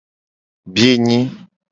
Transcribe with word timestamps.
Biye 0.73 0.95
nyi. 1.05 1.19